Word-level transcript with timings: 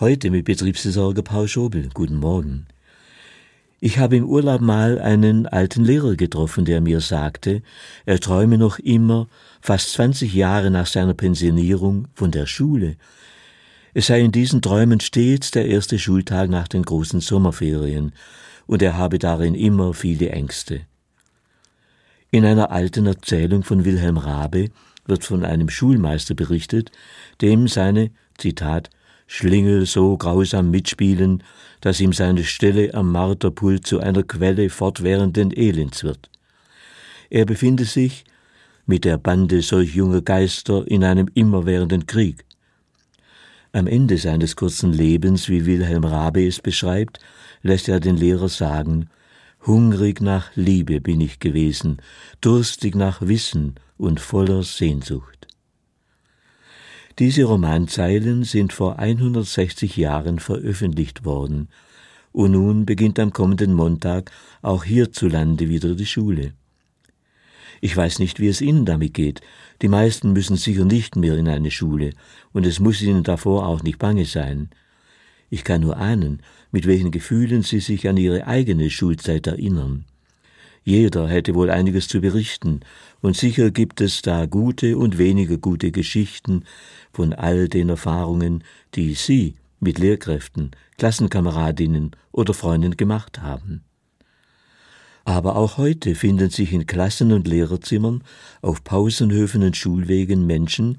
Heute 0.00 0.32
mit 0.32 0.44
Betriebsversorger 0.44 1.22
Paul 1.22 1.46
Schobel. 1.46 1.88
Guten 1.94 2.16
Morgen. 2.16 2.66
Ich 3.78 3.98
habe 3.98 4.16
im 4.16 4.24
Urlaub 4.24 4.60
mal 4.60 4.98
einen 4.98 5.46
alten 5.46 5.84
Lehrer 5.84 6.16
getroffen, 6.16 6.64
der 6.64 6.80
mir 6.80 7.00
sagte, 7.00 7.62
er 8.04 8.18
träume 8.18 8.58
noch 8.58 8.80
immer, 8.80 9.28
fast 9.60 9.92
20 9.92 10.34
Jahre 10.34 10.72
nach 10.72 10.88
seiner 10.88 11.14
Pensionierung, 11.14 12.08
von 12.12 12.32
der 12.32 12.46
Schule. 12.46 12.96
Es 13.92 14.08
sei 14.08 14.22
in 14.22 14.32
diesen 14.32 14.62
Träumen 14.62 14.98
stets 14.98 15.52
der 15.52 15.66
erste 15.66 16.00
Schultag 16.00 16.50
nach 16.50 16.66
den 16.66 16.82
großen 16.82 17.20
Sommerferien, 17.20 18.14
und 18.66 18.82
er 18.82 18.96
habe 18.96 19.20
darin 19.20 19.54
immer 19.54 19.94
viele 19.94 20.30
Ängste. 20.30 20.80
In 22.32 22.44
einer 22.44 22.72
alten 22.72 23.06
Erzählung 23.06 23.62
von 23.62 23.84
Wilhelm 23.84 24.16
Rabe 24.16 24.70
wird 25.06 25.22
von 25.22 25.44
einem 25.44 25.68
Schulmeister 25.68 26.34
berichtet, 26.34 26.90
dem 27.40 27.68
seine, 27.68 28.10
Zitat, 28.36 28.90
Schlingel 29.26 29.86
so 29.86 30.16
grausam 30.16 30.70
mitspielen, 30.70 31.42
dass 31.80 32.00
ihm 32.00 32.12
seine 32.12 32.44
Stelle 32.44 32.94
am 32.94 33.12
Marterpult 33.12 33.86
zu 33.86 34.00
einer 34.00 34.22
Quelle 34.22 34.70
fortwährenden 34.70 35.50
Elends 35.56 36.04
wird. 36.04 36.30
Er 37.30 37.46
befinde 37.46 37.84
sich 37.84 38.24
mit 38.86 39.04
der 39.04 39.18
Bande 39.18 39.62
solch 39.62 39.94
junger 39.94 40.22
Geister 40.22 40.86
in 40.86 41.04
einem 41.04 41.28
immerwährenden 41.34 42.06
Krieg. 42.06 42.44
Am 43.72 43.86
Ende 43.86 44.18
seines 44.18 44.56
kurzen 44.56 44.92
Lebens, 44.92 45.48
wie 45.48 45.66
Wilhelm 45.66 46.04
Rabe 46.04 46.46
es 46.46 46.60
beschreibt, 46.60 47.18
lässt 47.62 47.88
er 47.88 47.98
den 47.98 48.16
Lehrer 48.16 48.48
sagen, 48.48 49.08
Hungrig 49.66 50.20
nach 50.20 50.50
Liebe 50.54 51.00
bin 51.00 51.22
ich 51.22 51.40
gewesen, 51.40 51.96
durstig 52.42 52.94
nach 52.94 53.22
Wissen 53.22 53.76
und 53.96 54.20
voller 54.20 54.62
Sehnsucht. 54.62 55.43
Diese 57.20 57.44
Romanzeilen 57.44 58.42
sind 58.42 58.72
vor 58.72 58.98
160 58.98 59.96
Jahren 59.96 60.40
veröffentlicht 60.40 61.24
worden, 61.24 61.68
und 62.32 62.50
nun 62.50 62.86
beginnt 62.86 63.20
am 63.20 63.32
kommenden 63.32 63.72
Montag 63.72 64.32
auch 64.62 64.82
hierzulande 64.82 65.68
wieder 65.68 65.94
die 65.94 66.06
Schule. 66.06 66.54
Ich 67.80 67.96
weiß 67.96 68.18
nicht, 68.18 68.40
wie 68.40 68.48
es 68.48 68.60
Ihnen 68.60 68.84
damit 68.84 69.14
geht. 69.14 69.42
Die 69.80 69.86
meisten 69.86 70.32
müssen 70.32 70.56
sicher 70.56 70.84
nicht 70.84 71.14
mehr 71.14 71.36
in 71.38 71.46
eine 71.46 71.70
Schule, 71.70 72.14
und 72.52 72.66
es 72.66 72.80
muss 72.80 73.00
Ihnen 73.00 73.22
davor 73.22 73.68
auch 73.68 73.84
nicht 73.84 74.00
bange 74.00 74.24
sein. 74.24 74.70
Ich 75.50 75.62
kann 75.62 75.82
nur 75.82 75.96
ahnen, 75.96 76.42
mit 76.72 76.84
welchen 76.84 77.12
Gefühlen 77.12 77.62
Sie 77.62 77.78
sich 77.78 78.08
an 78.08 78.16
Ihre 78.16 78.48
eigene 78.48 78.90
Schulzeit 78.90 79.46
erinnern. 79.46 80.04
Jeder 80.84 81.28
hätte 81.28 81.54
wohl 81.54 81.70
einiges 81.70 82.08
zu 82.08 82.20
berichten, 82.20 82.80
und 83.22 83.36
sicher 83.36 83.70
gibt 83.70 84.02
es 84.02 84.20
da 84.20 84.44
gute 84.44 84.98
und 84.98 85.16
weniger 85.16 85.56
gute 85.56 85.90
Geschichten 85.90 86.64
von 87.10 87.32
all 87.32 87.68
den 87.68 87.88
Erfahrungen, 87.88 88.62
die 88.94 89.14
Sie 89.14 89.54
mit 89.80 89.98
Lehrkräften, 89.98 90.72
Klassenkameradinnen 90.98 92.10
oder 92.32 92.52
Freunden 92.52 92.98
gemacht 92.98 93.40
haben. 93.40 93.82
Aber 95.24 95.56
auch 95.56 95.78
heute 95.78 96.14
finden 96.14 96.50
sich 96.50 96.74
in 96.74 96.86
Klassen 96.86 97.32
und 97.32 97.48
Lehrerzimmern, 97.48 98.22
auf 98.60 98.84
Pausenhöfen 98.84 99.62
und 99.62 99.74
Schulwegen 99.74 100.46
Menschen, 100.46 100.98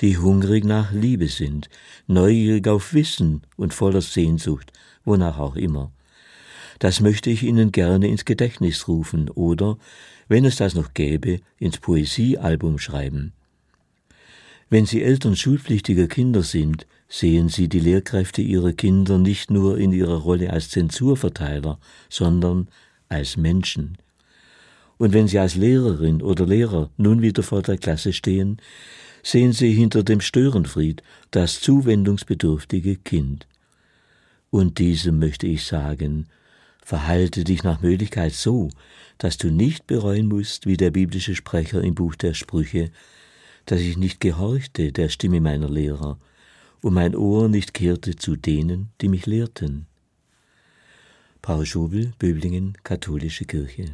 die 0.00 0.16
hungrig 0.16 0.64
nach 0.64 0.92
Liebe 0.92 1.28
sind, 1.28 1.68
neugierig 2.06 2.68
auf 2.68 2.94
Wissen 2.94 3.42
und 3.56 3.74
voller 3.74 4.00
Sehnsucht, 4.00 4.72
wonach 5.04 5.38
auch 5.38 5.56
immer. 5.56 5.92
Das 6.78 7.00
möchte 7.00 7.30
ich 7.30 7.42
Ihnen 7.42 7.72
gerne 7.72 8.08
ins 8.08 8.24
Gedächtnis 8.24 8.88
rufen 8.88 9.30
oder, 9.30 9.78
wenn 10.28 10.44
es 10.44 10.56
das 10.56 10.74
noch 10.74 10.94
gäbe, 10.94 11.40
ins 11.58 11.78
Poesiealbum 11.78 12.78
schreiben. 12.78 13.32
Wenn 14.68 14.84
Sie 14.84 15.02
Eltern 15.02 15.36
schulpflichtiger 15.36 16.08
Kinder 16.08 16.42
sind, 16.42 16.86
sehen 17.08 17.48
Sie 17.48 17.68
die 17.68 17.78
Lehrkräfte 17.78 18.42
Ihrer 18.42 18.72
Kinder 18.72 19.16
nicht 19.16 19.50
nur 19.50 19.78
in 19.78 19.92
ihrer 19.92 20.16
Rolle 20.16 20.52
als 20.52 20.70
Zensurverteiler, 20.70 21.78
sondern 22.08 22.68
als 23.08 23.36
Menschen. 23.36 23.96
Und 24.98 25.12
wenn 25.12 25.28
Sie 25.28 25.38
als 25.38 25.54
Lehrerin 25.54 26.20
oder 26.20 26.46
Lehrer 26.46 26.90
nun 26.96 27.22
wieder 27.22 27.42
vor 27.42 27.62
der 27.62 27.78
Klasse 27.78 28.12
stehen, 28.12 28.60
sehen 29.22 29.52
Sie 29.52 29.72
hinter 29.72 30.02
dem 30.02 30.20
Störenfried 30.20 31.02
das 31.30 31.60
zuwendungsbedürftige 31.60 32.96
Kind. 32.96 33.46
Und 34.50 34.78
diesem 34.78 35.18
möchte 35.18 35.46
ich 35.46 35.64
sagen, 35.64 36.26
Verhalte 36.86 37.42
dich 37.42 37.64
nach 37.64 37.82
Möglichkeit 37.82 38.32
so, 38.32 38.70
dass 39.18 39.38
du 39.38 39.50
nicht 39.50 39.88
bereuen 39.88 40.28
musst, 40.28 40.66
wie 40.66 40.76
der 40.76 40.92
biblische 40.92 41.34
Sprecher 41.34 41.82
im 41.82 41.96
Buch 41.96 42.14
der 42.14 42.32
Sprüche, 42.32 42.92
dass 43.64 43.80
ich 43.80 43.96
nicht 43.96 44.20
gehorchte 44.20 44.92
der 44.92 45.08
Stimme 45.08 45.40
meiner 45.40 45.68
Lehrer 45.68 46.16
und 46.82 46.94
mein 46.94 47.16
Ohr 47.16 47.48
nicht 47.48 47.74
kehrte 47.74 48.14
zu 48.14 48.36
denen, 48.36 48.90
die 49.00 49.08
mich 49.08 49.26
lehrten. 49.26 49.86
Paul 51.42 51.66
Schubel, 51.66 52.12
Böblingen, 52.20 52.78
Katholische 52.84 53.46
Kirche 53.46 53.86